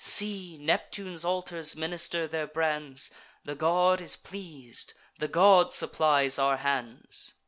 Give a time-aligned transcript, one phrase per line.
[0.03, 0.57] See!
[0.59, 3.11] Neptune's altars minister their brands:
[3.45, 7.35] The god is pleas'd; the god supplies our hands."